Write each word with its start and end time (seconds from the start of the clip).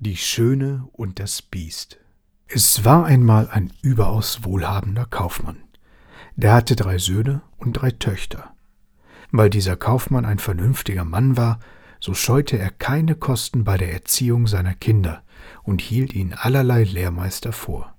Die 0.00 0.16
Schöne 0.16 0.88
und 0.92 1.18
das 1.18 1.42
Biest. 1.42 1.98
Es 2.46 2.84
war 2.84 3.04
einmal 3.04 3.48
ein 3.50 3.72
überaus 3.82 4.44
wohlhabender 4.44 5.06
Kaufmann. 5.06 5.56
Der 6.36 6.52
hatte 6.52 6.76
drei 6.76 6.98
Söhne 6.98 7.42
und 7.56 7.72
drei 7.72 7.90
Töchter. 7.90 8.54
Weil 9.32 9.50
dieser 9.50 9.74
Kaufmann 9.74 10.24
ein 10.24 10.38
vernünftiger 10.38 11.04
Mann 11.04 11.36
war, 11.36 11.58
so 11.98 12.14
scheute 12.14 12.56
er 12.56 12.70
keine 12.70 13.16
Kosten 13.16 13.64
bei 13.64 13.76
der 13.76 13.92
Erziehung 13.92 14.46
seiner 14.46 14.74
Kinder 14.74 15.24
und 15.64 15.80
hielt 15.80 16.14
ihnen 16.14 16.32
allerlei 16.32 16.84
Lehrmeister 16.84 17.52
vor. 17.52 17.92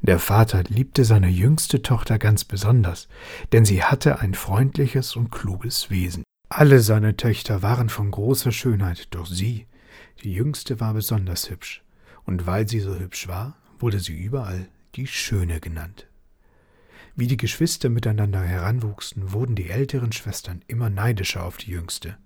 Der 0.00 0.20
Vater 0.20 0.62
liebte 0.68 1.04
seine 1.04 1.28
jüngste 1.28 1.82
Tochter 1.82 2.18
ganz 2.18 2.44
besonders, 2.44 3.08
denn 3.52 3.66
sie 3.66 3.84
hatte 3.84 4.20
ein 4.20 4.32
freundliches 4.32 5.16
und 5.16 5.30
kluges 5.30 5.90
Wesen. 5.90 6.24
Alle 6.48 6.80
seine 6.80 7.18
Töchter 7.18 7.60
waren 7.60 7.90
von 7.90 8.10
großer 8.10 8.52
Schönheit, 8.52 9.08
doch 9.10 9.26
sie, 9.26 9.66
die 10.22 10.32
jüngste 10.32 10.80
war 10.80 10.94
besonders 10.94 11.50
hübsch, 11.50 11.82
und 12.24 12.46
weil 12.46 12.68
sie 12.68 12.80
so 12.80 12.98
hübsch 12.98 13.28
war, 13.28 13.56
wurde 13.78 14.00
sie 14.00 14.14
überall 14.14 14.68
die 14.94 15.06
Schöne 15.06 15.60
genannt. 15.60 16.06
Wie 17.16 17.26
die 17.26 17.36
Geschwister 17.36 17.88
miteinander 17.88 18.42
heranwuchsen, 18.42 19.32
wurden 19.32 19.54
die 19.54 19.68
älteren 19.68 20.12
Schwestern 20.12 20.62
immer 20.68 20.90
neidischer 20.90 21.44
auf 21.44 21.56
die 21.56 21.70
jüngste. 21.70 22.16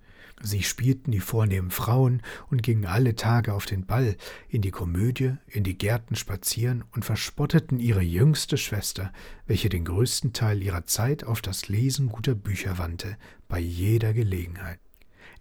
Sie 0.42 0.62
spielten 0.62 1.10
die 1.10 1.20
vornehmen 1.20 1.70
Frauen 1.70 2.20
und 2.50 2.62
gingen 2.62 2.86
alle 2.86 3.14
Tage 3.14 3.54
auf 3.54 3.66
den 3.66 3.86
Ball, 3.86 4.16
in 4.48 4.62
die 4.62 4.72
Komödie, 4.72 5.36
in 5.46 5.64
die 5.64 5.78
Gärten 5.78 6.16
spazieren 6.16 6.84
und 6.92 7.04
verspotteten 7.04 7.78
ihre 7.78 8.02
jüngste 8.02 8.56
Schwester, 8.56 9.12
welche 9.46 9.68
den 9.68 9.84
größten 9.84 10.32
Teil 10.32 10.62
ihrer 10.62 10.86
Zeit 10.86 11.24
auf 11.24 11.40
das 11.40 11.68
Lesen 11.68 12.08
guter 12.08 12.34
Bücher 12.34 12.78
wandte, 12.78 13.16
bei 13.48 13.60
jeder 13.60 14.12
Gelegenheit. 14.12 14.80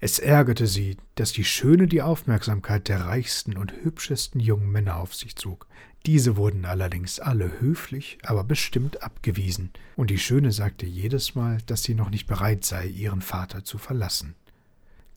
Es 0.05 0.19
ärgerte 0.19 0.67
sie, 0.67 0.97
dass 1.15 1.31
die 1.31 1.45
Schöne 1.45 1.87
die 1.87 2.01
Aufmerksamkeit 2.01 2.89
der 2.89 3.05
reichsten 3.05 3.55
und 3.55 3.71
hübschesten 3.71 4.41
jungen 4.41 4.69
Männer 4.69 4.97
auf 4.97 5.15
sich 5.15 5.37
zog. 5.37 5.65
Diese 6.05 6.35
wurden 6.35 6.65
allerdings 6.65 7.21
alle 7.21 7.61
höflich, 7.61 8.17
aber 8.21 8.43
bestimmt 8.43 9.01
abgewiesen, 9.01 9.71
und 9.95 10.09
die 10.09 10.17
Schöne 10.17 10.51
sagte 10.51 10.85
jedes 10.85 11.35
Mal, 11.35 11.59
dass 11.67 11.83
sie 11.83 11.95
noch 11.95 12.09
nicht 12.09 12.27
bereit 12.27 12.65
sei, 12.65 12.85
ihren 12.87 13.21
Vater 13.21 13.63
zu 13.63 13.77
verlassen. 13.77 14.35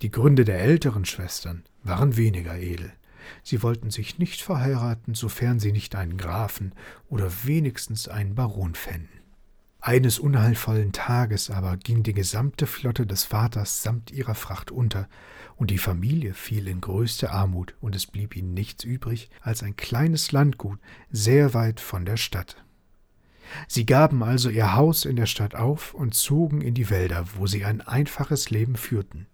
Die 0.02 0.12
Gründe 0.12 0.44
der 0.44 0.60
älteren 0.60 1.04
Schwestern 1.04 1.64
waren 1.82 2.16
weniger 2.16 2.56
edel. 2.56 2.92
Sie 3.42 3.64
wollten 3.64 3.90
sich 3.90 4.20
nicht 4.20 4.40
verheiraten, 4.40 5.14
sofern 5.14 5.58
sie 5.58 5.72
nicht 5.72 5.96
einen 5.96 6.16
Grafen 6.16 6.72
oder 7.08 7.28
wenigstens 7.42 8.06
einen 8.06 8.36
Baron 8.36 8.76
fänden. 8.76 9.25
Eines 9.86 10.18
unheilvollen 10.18 10.90
Tages 10.90 11.48
aber 11.48 11.76
ging 11.76 12.02
die 12.02 12.12
gesamte 12.12 12.66
Flotte 12.66 13.06
des 13.06 13.22
Vaters 13.22 13.84
samt 13.84 14.10
ihrer 14.10 14.34
Fracht 14.34 14.72
unter, 14.72 15.08
und 15.54 15.70
die 15.70 15.78
Familie 15.78 16.34
fiel 16.34 16.66
in 16.66 16.80
größte 16.80 17.30
Armut, 17.30 17.76
und 17.80 17.94
es 17.94 18.04
blieb 18.04 18.34
ihnen 18.34 18.52
nichts 18.52 18.82
übrig 18.82 19.30
als 19.42 19.62
ein 19.62 19.76
kleines 19.76 20.32
Landgut 20.32 20.80
sehr 21.12 21.54
weit 21.54 21.78
von 21.78 22.04
der 22.04 22.16
Stadt. 22.16 22.64
Sie 23.68 23.86
gaben 23.86 24.24
also 24.24 24.50
ihr 24.50 24.74
Haus 24.74 25.04
in 25.04 25.14
der 25.14 25.26
Stadt 25.26 25.54
auf 25.54 25.94
und 25.94 26.14
zogen 26.14 26.62
in 26.62 26.74
die 26.74 26.90
Wälder, 26.90 27.24
wo 27.36 27.46
sie 27.46 27.64
ein 27.64 27.80
einfaches 27.80 28.50
Leben 28.50 28.74
führten. 28.74 29.28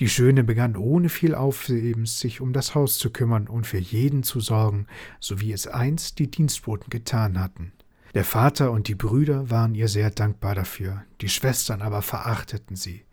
Die 0.00 0.08
Schöne 0.08 0.42
begann 0.42 0.74
ohne 0.74 1.08
viel 1.08 1.36
Aufhebens 1.36 2.18
sich 2.18 2.40
um 2.40 2.52
das 2.52 2.74
Haus 2.74 2.98
zu 2.98 3.10
kümmern 3.10 3.46
und 3.46 3.68
für 3.68 3.78
jeden 3.78 4.24
zu 4.24 4.40
sorgen, 4.40 4.88
so 5.20 5.40
wie 5.40 5.52
es 5.52 5.68
einst 5.68 6.18
die 6.18 6.32
Dienstboten 6.32 6.90
getan 6.90 7.38
hatten. 7.38 7.70
Der 8.14 8.24
Vater 8.24 8.70
und 8.70 8.88
die 8.88 8.94
Brüder 8.94 9.50
waren 9.50 9.74
ihr 9.74 9.88
sehr 9.88 10.10
dankbar 10.10 10.54
dafür, 10.54 11.04
die 11.20 11.30
Schwestern 11.30 11.80
aber 11.80 12.02
verachteten 12.02 12.76
sie. 12.76 13.04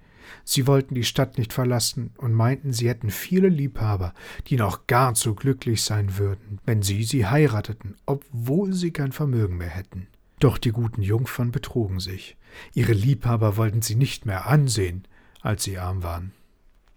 Sie 0.44 0.67
wollten 0.67 0.94
die 0.94 1.05
Stadt 1.05 1.38
nicht 1.38 1.53
verlassen 1.53 2.11
und 2.17 2.33
meinten, 2.33 2.73
sie 2.73 2.89
hätten 2.89 3.09
viele 3.09 3.50
Liebhaber, 3.50 4.14
die 4.47 4.58
noch 4.58 4.88
gar 4.88 5.14
zu 5.14 5.36
glücklich 5.36 5.83
sein 5.83 6.17
würden, 6.17 6.59
wenn 6.66 6.81
sie 6.81 7.03
sie 7.03 7.25
heirateten, 7.25 7.95
obwohl 8.05 8.73
sie 8.73 8.92
kein 8.92 9.11
Vermögen 9.11 9.58
mehr 9.58 9.70
hätten. 9.70 10.08
Doch 10.39 10.58
die 10.58 10.72
guten 10.72 11.02
Jungfern 11.02 11.52
betrogen 11.52 12.00
sich. 12.00 12.38
Ihre 12.73 12.93
Liebhaber 12.93 13.58
wollten 13.58 13.82
sie 13.82 13.95
nicht 13.95 14.26
mehr 14.26 14.48
ansehen, 14.48 15.08
als 15.42 15.64
sie 15.64 15.77
arm 15.77 16.04
waren. 16.04 16.32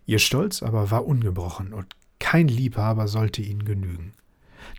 Ihr 0.06 0.18
Stolz 0.18 0.62
aber 0.62 0.90
war 0.90 1.06
ungebrochen 1.06 1.72
und 1.72 1.96
kein 2.18 2.48
Liebhaber 2.48 3.08
sollte 3.08 3.42
ihnen 3.42 3.64
genügen. 3.64 4.12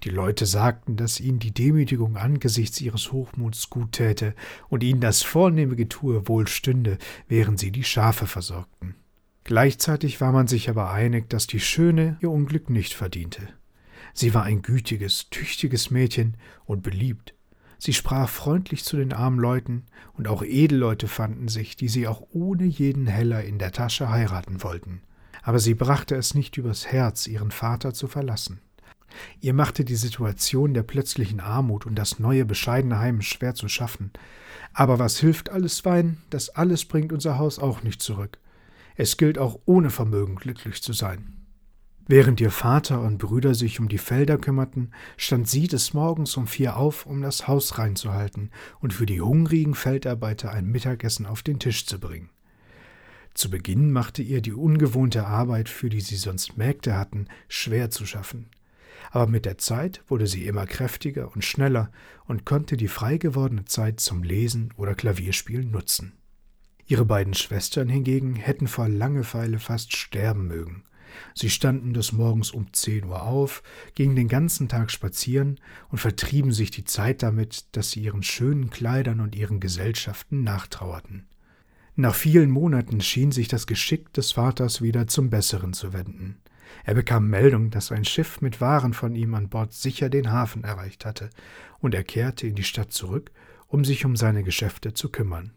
Die 0.04 0.10
Leute 0.10 0.46
sagten, 0.46 0.96
dass 0.96 1.20
ihnen 1.20 1.40
die 1.40 1.54
Demütigung 1.54 2.18
angesichts 2.18 2.82
ihres 2.82 3.12
Hochmuts 3.12 3.70
gut 3.70 3.94
täte 3.94 4.36
und 4.70 4.84
ihnen 4.84 5.02
das 5.02 5.24
vornehme 5.24 5.76
Getue 5.76 6.28
wohl 6.28 6.48
stünde, 6.48 6.98
während 7.28 7.60
sie 7.60 7.72
die 7.72 7.84
Schafe 7.84 8.28
versorgten. 8.28 8.96
Gleichzeitig 9.44 10.22
war 10.22 10.32
man 10.32 10.48
sich 10.48 10.70
aber 10.70 10.92
einig, 10.92 11.30
dass 11.30 11.48
die 11.48 11.60
Schöne 11.60 12.18
ihr 12.22 12.32
Unglück 12.32 12.70
nicht 12.70 12.94
verdiente. 12.94 13.42
Sie 14.14 14.34
war 14.34 14.44
ein 14.44 14.62
gütiges, 14.62 15.30
tüchtiges 15.30 15.92
Mädchen 15.92 16.38
und 16.66 16.84
beliebt. 16.84 17.34
Sie 17.78 17.94
sprach 17.94 18.30
freundlich 18.30 18.86
zu 18.86 18.96
den 18.96 19.12
armen 19.12 19.40
Leuten, 19.40 19.84
und 20.14 20.28
auch 20.30 20.44
Edelleute 20.44 21.08
fanden 21.10 21.50
sich, 21.50 21.76
die 21.76 21.90
sie 21.90 22.08
auch 22.08 22.22
ohne 22.32 22.64
jeden 22.64 23.08
Heller 23.08 23.44
in 23.44 23.58
der 23.58 23.74
Tasche 23.74 24.10
heiraten 24.10 24.64
wollten. 24.64 25.02
Aber 25.42 25.60
sie 25.60 25.74
brachte 25.74 26.16
es 26.16 26.34
nicht 26.36 26.56
übers 26.58 26.88
Herz, 26.88 27.28
ihren 27.28 27.52
Vater 27.52 27.94
zu 27.94 28.08
verlassen. 28.08 28.62
Ihr 29.42 29.54
machte 29.54 29.86
die 29.86 29.96
Situation 29.96 30.74
der 30.74 30.84
plötzlichen 30.84 31.40
Armut 31.40 31.86
und 31.86 31.96
das 31.96 32.20
neue 32.20 32.46
bescheidene 32.46 33.00
Heim 33.00 33.22
schwer 33.22 33.56
zu 33.56 33.68
schaffen. 33.68 34.12
Aber 34.74 35.00
was 35.00 35.20
hilft 35.20 35.50
alles 35.50 35.86
Wein? 35.86 36.18
Das 36.30 36.50
alles 36.50 36.86
bringt 36.86 37.14
unser 37.14 37.38
Haus 37.38 37.60
auch 37.60 37.84
nicht 37.84 38.02
zurück. 38.02 38.40
Es 38.96 39.18
gilt 39.18 39.38
auch 39.38 39.60
ohne 39.66 39.90
Vermögen 39.90 40.36
glücklich 40.36 40.82
zu 40.82 40.94
sein. 40.94 41.44
Während 42.06 42.42
ihr 42.42 42.52
Vater 42.52 43.02
und 43.02 43.18
Brüder 43.18 43.56
sich 43.56 43.80
um 43.80 43.88
die 43.88 43.98
Felder 43.98 44.38
kümmerten, 44.38 44.92
stand 45.16 45.48
sie 45.48 45.68
des 45.68 45.94
Morgens 45.94 46.36
um 46.36 46.48
vier 46.48 46.76
auf, 46.76 47.06
um 47.06 47.22
das 47.22 47.48
Haus 47.48 47.78
reinzuhalten 47.78 48.52
und 48.82 48.94
für 48.94 49.06
die 49.06 49.22
hungrigen 49.22 49.74
Feldarbeiter 49.74 50.52
ein 50.52 50.66
Mittagessen 50.66 51.26
auf 51.26 51.44
den 51.44 51.60
Tisch 51.60 51.86
zu 51.86 52.00
bringen. 52.00 52.30
Zu 53.34 53.50
Beginn 53.50 53.92
machte 53.92 54.22
ihr 54.22 54.42
die 54.42 54.54
ungewohnte 54.54 55.26
Arbeit, 55.26 55.70
für 55.70 55.90
die 55.90 56.02
sie 56.02 56.18
sonst 56.18 56.58
Mägde 56.58 56.96
hatten, 56.96 57.28
schwer 57.48 57.90
zu 57.90 58.06
schaffen 58.06 58.50
aber 59.14 59.28
mit 59.28 59.46
der 59.46 59.60
Zeit 59.60 60.02
wurde 60.08 60.26
sie 60.26 60.48
immer 60.48 60.66
kräftiger 60.66 61.32
und 61.36 61.46
schneller 61.46 61.92
und 62.26 62.46
konnte 62.46 62.78
die 62.78 62.88
frei 62.88 63.18
gewordene 63.18 63.66
Zeit 63.66 64.00
zum 64.00 64.24
Lesen 64.24 64.74
oder 64.76 64.96
Klavierspielen 64.96 65.70
nutzen. 65.70 66.14
Ihre 66.88 67.06
beiden 67.06 67.36
Schwestern 67.36 67.90
hingegen 67.90 68.36
hätten 68.36 68.68
vor 68.68 68.90
Langeweile 68.90 69.60
fast 69.60 69.96
sterben 69.96 70.48
mögen. 70.48 70.84
Sie 71.36 71.52
standen 71.52 71.94
des 71.94 72.12
Morgens 72.12 72.50
um 72.50 72.74
zehn 72.74 73.06
Uhr 73.06 73.22
auf, 73.22 73.62
gingen 73.94 74.16
den 74.16 74.28
ganzen 74.28 74.68
Tag 74.68 74.90
spazieren 74.90 75.60
und 75.90 76.00
vertrieben 76.00 76.52
sich 76.52 76.72
die 76.72 76.84
Zeit 76.84 77.22
damit, 77.22 77.68
dass 77.74 77.92
sie 77.92 78.02
ihren 78.02 78.24
schönen 78.24 78.72
Kleidern 78.72 79.20
und 79.20 79.36
ihren 79.36 79.60
Gesellschaften 79.60 80.44
nachtrauerten. 80.44 81.28
Nach 81.96 82.16
vielen 82.16 82.50
Monaten 82.50 83.00
schien 83.00 83.32
sich 83.32 83.48
das 83.48 83.68
Geschick 83.68 84.12
des 84.14 84.32
Vaters 84.32 84.82
wieder 84.82 85.06
zum 85.06 85.30
Besseren 85.30 85.74
zu 85.74 85.94
wenden. 85.94 86.40
Er 86.84 86.94
bekam 86.96 87.30
Meldung, 87.30 87.70
dass 87.70 87.92
ein 87.92 88.06
Schiff 88.06 88.42
mit 88.42 88.62
Waren 88.62 88.94
von 88.94 89.16
ihm 89.16 89.36
an 89.36 89.50
Bord 89.50 89.74
sicher 89.74 90.10
den 90.10 90.32
Hafen 90.32 90.64
erreicht 90.64 91.06
hatte, 91.06 91.30
und 91.80 91.94
er 91.94 92.04
kehrte 92.04 92.48
in 92.48 92.56
die 92.56 92.64
Stadt 92.64 92.92
zurück, 92.92 93.32
um 93.68 93.86
sich 93.86 94.06
um 94.06 94.16
seine 94.16 94.44
Geschäfte 94.44 94.94
zu 94.94 95.10
kümmern. 95.10 95.54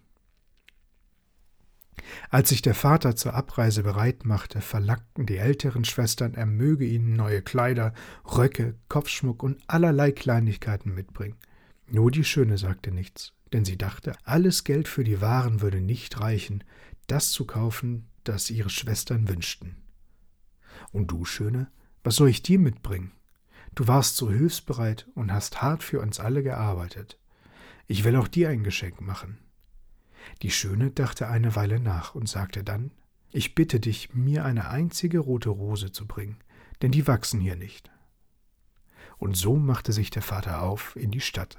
Als 2.30 2.50
sich 2.50 2.62
der 2.62 2.74
Vater 2.74 3.16
zur 3.16 3.34
Abreise 3.34 3.82
bereit 3.82 4.24
machte, 4.24 4.60
verlangten 4.60 5.26
die 5.26 5.38
älteren 5.38 5.84
Schwestern, 5.84 6.34
er 6.34 6.46
möge 6.46 6.84
ihnen 6.84 7.14
neue 7.14 7.42
Kleider, 7.42 7.94
Röcke, 8.24 8.74
Kopfschmuck 8.88 9.42
und 9.42 9.58
allerlei 9.66 10.12
Kleinigkeiten 10.12 10.94
mitbringen. 10.94 11.36
Nur 11.88 12.10
die 12.10 12.24
Schöne 12.24 12.58
sagte 12.58 12.90
nichts, 12.90 13.32
denn 13.52 13.64
sie 13.64 13.78
dachte, 13.78 14.12
alles 14.24 14.64
Geld 14.64 14.88
für 14.88 15.04
die 15.04 15.20
Waren 15.20 15.60
würde 15.60 15.80
nicht 15.80 16.20
reichen, 16.20 16.64
das 17.06 17.30
zu 17.30 17.44
kaufen, 17.44 18.08
das 18.24 18.50
ihre 18.50 18.70
Schwestern 18.70 19.28
wünschten. 19.28 19.76
Und 20.92 21.10
du, 21.10 21.24
Schöne, 21.24 21.68
was 22.04 22.16
soll 22.16 22.28
ich 22.28 22.42
dir 22.42 22.58
mitbringen? 22.58 23.12
Du 23.74 23.86
warst 23.86 24.16
so 24.16 24.30
hilfsbereit 24.30 25.06
und 25.14 25.32
hast 25.32 25.62
hart 25.62 25.82
für 25.82 26.00
uns 26.00 26.20
alle 26.20 26.42
gearbeitet. 26.42 27.18
Ich 27.86 28.04
will 28.04 28.16
auch 28.16 28.28
dir 28.28 28.48
ein 28.48 28.64
Geschenk 28.64 29.00
machen. 29.00 29.38
Die 30.42 30.50
Schöne 30.50 30.90
dachte 30.90 31.28
eine 31.28 31.54
Weile 31.56 31.80
nach 31.80 32.14
und 32.14 32.28
sagte 32.28 32.64
dann 32.64 32.90
Ich 33.32 33.54
bitte 33.54 33.80
dich, 33.80 34.14
mir 34.14 34.44
eine 34.44 34.68
einzige 34.68 35.20
rote 35.20 35.50
Rose 35.50 35.92
zu 35.92 36.06
bringen, 36.06 36.38
denn 36.82 36.90
die 36.90 37.06
wachsen 37.06 37.40
hier 37.40 37.56
nicht. 37.56 37.90
Und 39.18 39.36
so 39.36 39.56
machte 39.56 39.92
sich 39.92 40.10
der 40.10 40.22
Vater 40.22 40.62
auf 40.62 40.96
in 40.96 41.10
die 41.10 41.20
Stadt. 41.20 41.58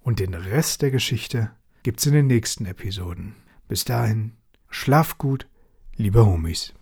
Und 0.00 0.20
den 0.20 0.34
Rest 0.34 0.82
der 0.82 0.90
Geschichte 0.90 1.50
gibt's 1.82 2.06
in 2.06 2.12
den 2.14 2.26
nächsten 2.26 2.66
Episoden. 2.66 3.34
Bis 3.68 3.84
dahin, 3.84 4.36
schlaf 4.70 5.18
gut, 5.18 5.48
liebe 5.96 6.24
Homies. 6.24 6.72